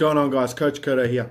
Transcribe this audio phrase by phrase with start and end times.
[0.00, 0.54] going on, guys?
[0.54, 1.30] Coach Koto here.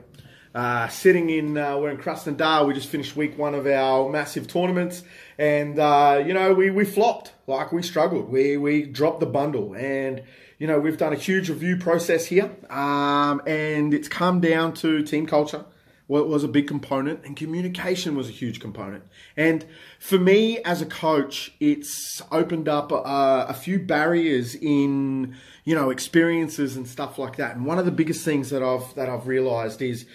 [0.54, 2.68] Uh, sitting in, uh, we're in Krasnodar.
[2.68, 5.02] We just finished week one of our massive tournaments,
[5.40, 7.34] and uh, you know we we flopped.
[7.48, 8.30] Like we struggled.
[8.30, 10.22] We we dropped the bundle, and
[10.60, 15.02] you know we've done a huge review process here, um, and it's come down to
[15.02, 15.66] team culture.
[16.10, 19.04] Was a big component, and communication was a huge component.
[19.38, 19.64] And
[20.00, 25.36] for me as a coach, it's opened up a, a few barriers in
[25.66, 27.56] you know experiences and stuff like that.
[27.56, 30.06] And one of the biggest things that I've that I've realised is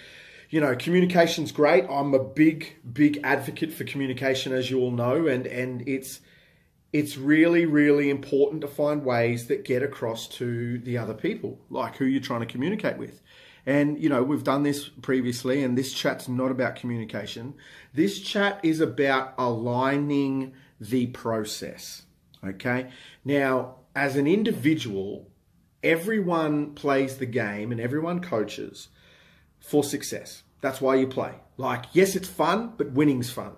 [0.49, 1.85] you know, communication's great.
[1.89, 6.19] I'm a big, big advocate for communication, as you all know, and and it's
[6.93, 11.97] it's really, really important to find ways that get across to the other people, like
[11.97, 13.21] who you're trying to communicate with.
[13.65, 17.55] And you know, we've done this previously, and this chat's not about communication.
[17.93, 22.03] This chat is about aligning the process.
[22.43, 22.89] Okay.
[23.23, 25.29] Now, as an individual,
[25.83, 28.89] everyone plays the game and everyone coaches
[29.59, 30.43] for success.
[30.61, 31.33] That's why you play.
[31.57, 33.53] Like, yes, it's fun, but winning's fun.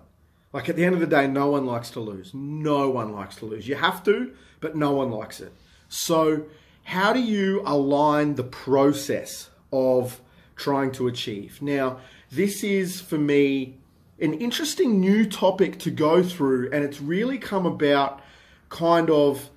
[0.52, 2.32] Like, at the end of the day, no one likes to lose.
[2.32, 3.68] No one likes to lose.
[3.68, 5.52] You have to, but no one likes it.
[5.88, 6.46] So,
[6.84, 10.20] how do you align the process of
[10.56, 11.60] trying to achieve?
[11.62, 11.98] Now,
[12.30, 13.76] this is for me
[14.20, 18.20] an interesting new topic to go through, and it's really come about
[18.68, 19.50] kind of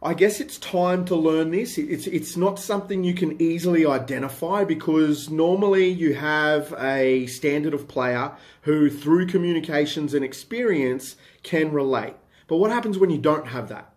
[0.00, 1.76] I guess it's time to learn this.
[1.76, 7.88] It's it's not something you can easily identify because normally you have a standard of
[7.88, 8.30] player
[8.62, 12.14] who through communications and experience can relate.
[12.46, 13.92] But what happens when you don't have that?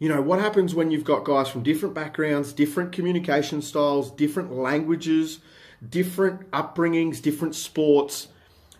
[0.00, 4.50] You know, what happens when you've got guys from different backgrounds, different communication styles, different
[4.50, 5.40] languages,
[5.86, 8.28] different upbringings, different sports?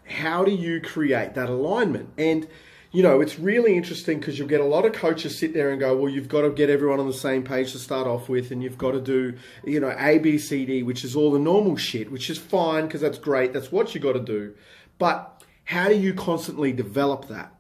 [0.09, 2.09] How do you create that alignment?
[2.17, 2.49] And
[2.91, 5.79] you know, it's really interesting because you'll get a lot of coaches sit there and
[5.79, 8.51] go, well, you've got to get everyone on the same page to start off with,
[8.51, 11.39] and you've got to do, you know, A, B, C, D, which is all the
[11.39, 13.53] normal shit, which is fine because that's great.
[13.53, 14.55] That's what you got to do.
[14.99, 17.55] But how do you constantly develop that?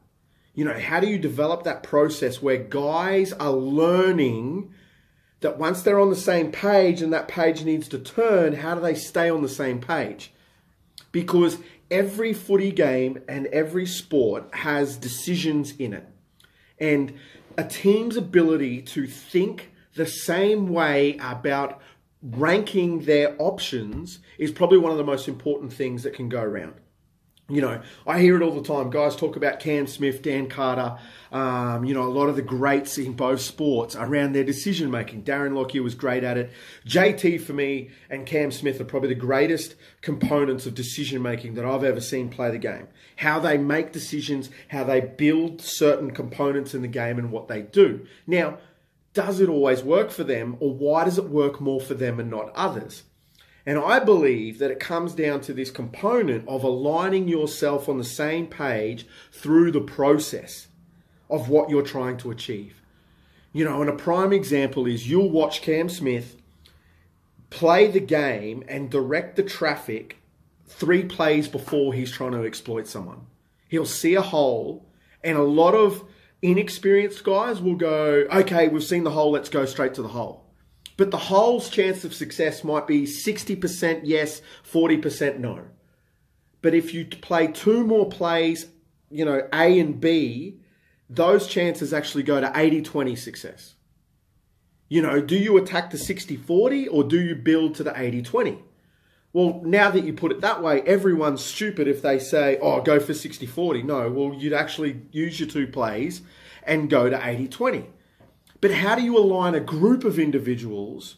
[0.54, 4.74] You know, how do you develop that process where guys are learning
[5.40, 8.80] that once they're on the same page and that page needs to turn, how do
[8.80, 10.32] they stay on the same page?
[11.12, 11.58] Because
[11.90, 16.06] every footy game and every sport has decisions in it.
[16.78, 17.14] And
[17.56, 21.80] a team's ability to think the same way about
[22.22, 26.74] ranking their options is probably one of the most important things that can go around.
[27.50, 28.90] You know, I hear it all the time.
[28.90, 30.98] Guys talk about Cam Smith, Dan Carter,
[31.32, 35.24] um, you know, a lot of the greats in both sports around their decision making.
[35.24, 36.52] Darren Lockyer was great at it.
[36.86, 41.64] JT for me and Cam Smith are probably the greatest components of decision making that
[41.64, 42.86] I've ever seen play the game.
[43.16, 47.62] How they make decisions, how they build certain components in the game, and what they
[47.62, 48.06] do.
[48.26, 48.58] Now,
[49.12, 52.30] does it always work for them, or why does it work more for them and
[52.30, 53.02] not others?
[53.70, 58.02] And I believe that it comes down to this component of aligning yourself on the
[58.04, 60.66] same page through the process
[61.30, 62.82] of what you're trying to achieve.
[63.52, 66.34] You know, and a prime example is you'll watch Cam Smith
[67.50, 70.18] play the game and direct the traffic
[70.66, 73.28] three plays before he's trying to exploit someone.
[73.68, 74.90] He'll see a hole,
[75.22, 76.02] and a lot of
[76.42, 80.49] inexperienced guys will go, okay, we've seen the hole, let's go straight to the hole.
[81.00, 85.62] But the hole's chance of success might be 60% yes, 40% no.
[86.60, 88.66] But if you play two more plays,
[89.10, 90.60] you know, A and B,
[91.08, 93.76] those chances actually go to 80 20 success.
[94.90, 98.20] You know, do you attack the 60 40 or do you build to the 80
[98.20, 98.58] 20?
[99.32, 103.00] Well, now that you put it that way, everyone's stupid if they say, oh, go
[103.00, 103.84] for 60 40.
[103.84, 106.20] No, well, you'd actually use your two plays
[106.62, 107.86] and go to 80 20.
[108.60, 111.16] But how do you align a group of individuals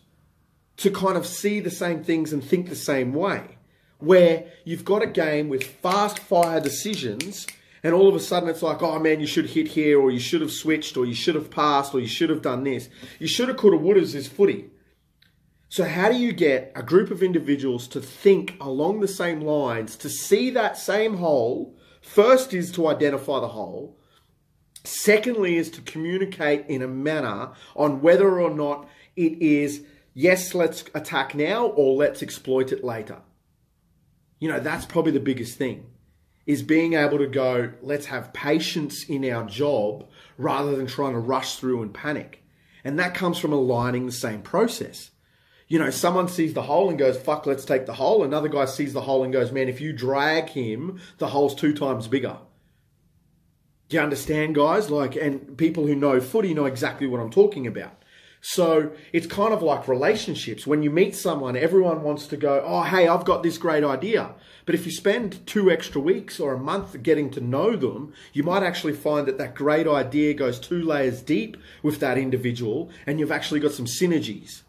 [0.77, 3.59] to kind of see the same things and think the same way?
[3.99, 7.47] Where you've got a game with fast fire decisions,
[7.83, 10.21] and all of a sudden it's like, oh man, you should hit here, or you
[10.21, 12.89] should have switched, or you should have passed, or you should have done this.
[13.19, 14.71] You should have, could have, would have is footy.
[15.69, 19.97] So, how do you get a group of individuals to think along the same lines,
[19.97, 21.79] to see that same hole?
[22.03, 23.97] First is to identify the hole,
[24.85, 29.83] Secondly, is to communicate in a manner on whether or not it is,
[30.15, 33.19] yes, let's attack now or let's exploit it later.
[34.41, 35.87] You know, that's probably the biggest thing
[36.47, 41.19] is being able to go, let's have patience in our job rather than trying to
[41.19, 42.43] rush through and panic.
[42.85, 45.11] And that comes from aligning the same process.
[45.69, 48.25] You know, someone sees the hole and goes, fuck, let's take the hole.
[48.25, 51.73] Another guy sees the hole and goes, man, if you drag him, the hole's two
[51.73, 52.39] times bigger.
[53.93, 54.89] Do you understand, guys?
[54.89, 58.03] Like, and people who know footy know exactly what I'm talking about.
[58.41, 60.67] So it's kind of like relationships.
[60.67, 64.31] When you meet someone, everyone wants to go, Oh, hey, I've got this great idea.
[64.65, 68.43] But if you spend two extra weeks or a month getting to know them, you
[68.43, 73.21] might actually find that that great idea goes two layers deep with that individual and
[73.21, 74.63] you've actually got some synergies.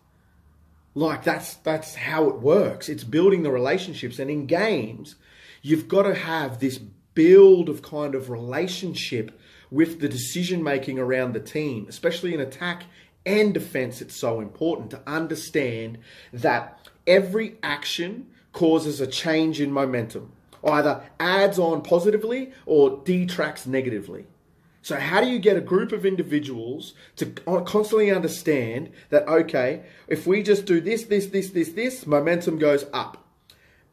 [0.96, 2.90] Like that's, that's how it works.
[2.90, 4.20] It's building the relationships.
[4.20, 5.16] And in games,
[5.62, 6.82] you've got to have this
[7.14, 9.40] build of kind of relationship
[9.72, 12.84] with the decision making around the team, especially in attack
[13.26, 15.98] and defense, it's so important to understand
[16.32, 20.32] that every action causes a change in momentum,
[20.64, 24.26] either adds on positively or detracts negatively.
[24.82, 30.28] So, how do you get a group of individuals to constantly understand that, okay, if
[30.28, 33.23] we just do this, this, this, this, this, momentum goes up.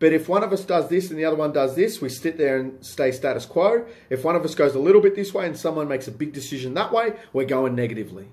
[0.01, 2.39] But if one of us does this and the other one does this, we sit
[2.39, 3.87] there and stay status quo.
[4.09, 6.33] If one of us goes a little bit this way and someone makes a big
[6.33, 8.29] decision that way, we're going negatively.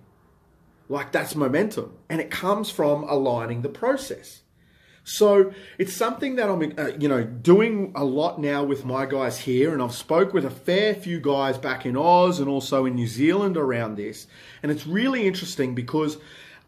[0.90, 1.94] Like that's momentum.
[2.10, 4.42] And it comes from aligning the process.
[5.04, 9.40] So it's something that I'm, uh, you know, doing a lot now with my guys
[9.40, 12.96] here, and I've spoke with a fair few guys back in Oz and also in
[12.96, 14.28] New Zealand around this,
[14.62, 16.18] and it's really interesting because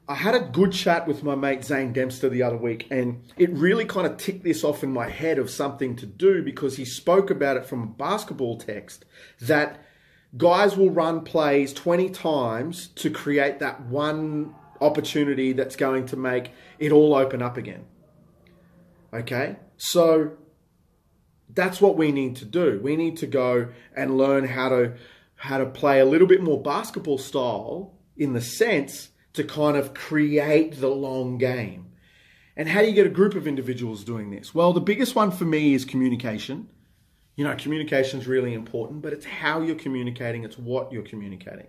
[0.09, 3.51] I had a good chat with my mate Zane Dempster the other week, and it
[3.51, 6.83] really kind of ticked this off in my head of something to do because he
[6.83, 9.05] spoke about it from a basketball text
[9.39, 9.85] that
[10.35, 16.49] guys will run plays 20 times to create that one opportunity that's going to make
[16.79, 17.85] it all open up again.
[19.13, 19.57] Okay?
[19.77, 20.31] So
[21.53, 22.79] that's what we need to do.
[22.81, 24.95] We need to go and learn how to
[25.35, 29.93] how to play a little bit more basketball style in the sense to kind of
[29.93, 31.91] create the long game.
[32.55, 34.53] And how do you get a group of individuals doing this?
[34.53, 36.67] Well, the biggest one for me is communication.
[37.35, 41.67] You know, communication is really important, but it's how you're communicating, it's what you're communicating.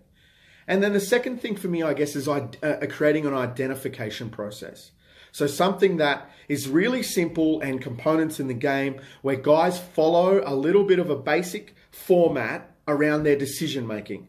[0.67, 2.49] And then the second thing for me, I guess, is uh,
[2.89, 4.91] creating an identification process.
[5.33, 10.55] So something that is really simple and components in the game where guys follow a
[10.55, 14.29] little bit of a basic format around their decision making.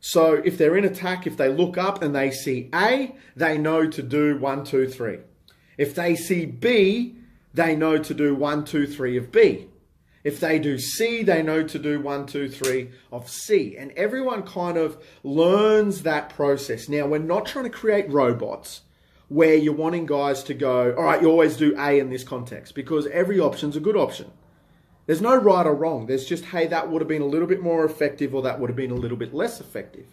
[0.00, 3.86] So if they're in attack, if they look up and they see A, they know
[3.88, 5.18] to do one, two, three.
[5.76, 7.16] If they see B,
[7.52, 9.66] they know to do one, two, three of B.
[10.22, 13.76] If they do C, they know to do one, two, three of C.
[13.78, 16.88] And everyone kind of learns that process.
[16.88, 18.82] Now, we're not trying to create robots
[19.28, 22.74] where you're wanting guys to go, all right, you always do A in this context
[22.74, 24.30] because every option's a good option.
[25.10, 26.06] There's no right or wrong.
[26.06, 28.70] There's just, hey, that would have been a little bit more effective or that would
[28.70, 30.06] have been a little bit less effective.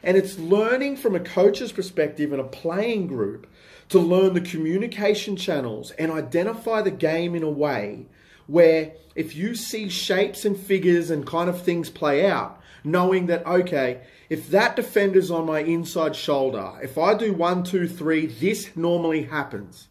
[0.00, 3.48] And it's learning from a coach's perspective and a playing group
[3.88, 8.06] to learn the communication channels and identify the game in a way
[8.46, 13.44] where if you see shapes and figures and kind of things play out, knowing that,
[13.44, 18.70] okay, if that defender's on my inside shoulder, if I do one, two, three, this
[18.76, 19.88] normally happens.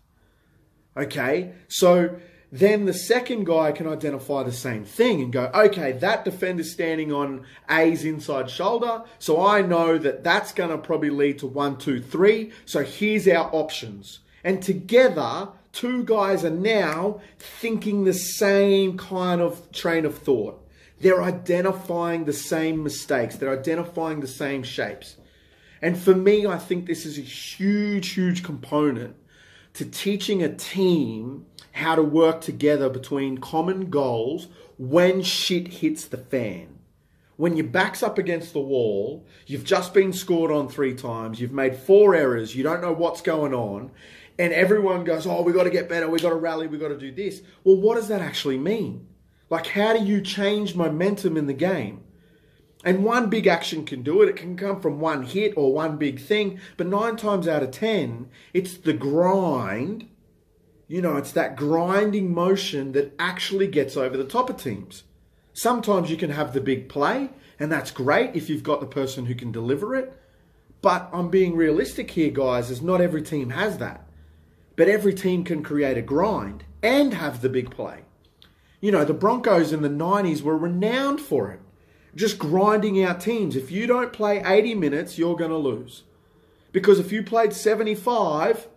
[0.96, 2.18] Okay, so
[2.52, 7.14] then the second guy can identify the same thing and go, okay, that defender's standing
[7.14, 11.78] on A's inside shoulder, so I know that that's going to probably lead to one,
[11.78, 12.52] two, three.
[12.66, 14.20] So here's our options.
[14.44, 20.58] And together, two guys are now thinking the same kind of train of thought.
[21.00, 25.16] They're identifying the same mistakes, they're identifying the same shapes.
[25.82, 29.16] And for me, I think this is a huge, huge component
[29.74, 34.48] to teaching a team how to work together between common goals
[34.78, 36.80] when shit hits the fan.
[37.38, 41.52] When your back's up against the wall, you've just been scored on three times, you've
[41.52, 43.92] made four errors, you don't know what's going on,
[44.38, 46.90] and everyone goes, Oh, we got to get better, we got to rally, we got
[46.90, 47.42] to do this.
[47.64, 49.08] Well, what does that actually mean?
[49.50, 52.04] Like, how do you change momentum in the game?
[52.84, 54.30] And one big action can do it.
[54.30, 56.60] It can come from one hit or one big thing.
[56.78, 60.08] But nine times out of 10, it's the grind.
[60.92, 65.04] You know, it's that grinding motion that actually gets over the top of teams.
[65.54, 69.28] Sometimes you can have the big play, and that's great if you've got the person
[69.28, 70.12] who can deliver it.
[70.82, 74.06] But I'm being realistic here, guys, is not every team has that.
[74.76, 78.00] But every team can create a grind and have the big play.
[78.82, 81.62] You know, the Broncos in the 90s were renowned for it.
[82.16, 83.56] Just grinding out teams.
[83.56, 86.04] If you don't play 80 minutes, you're going to lose.
[86.74, 88.68] Because if you played 75,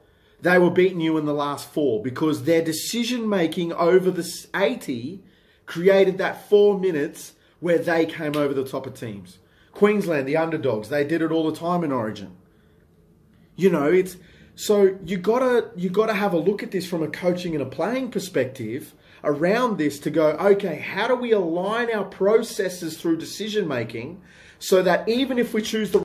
[0.44, 5.24] they were beating you in the last four because their decision making over the 80
[5.64, 9.38] created that four minutes where they came over the top of teams.
[9.72, 12.36] Queensland, the underdogs, they did it all the time in Origin.
[13.56, 14.18] You know, it's
[14.54, 17.66] so you gotta you gotta have a look at this from a coaching and a
[17.66, 18.92] playing perspective
[19.24, 24.20] around this to go, okay, how do we align our processes through decision making
[24.58, 25.98] so that even if we choose the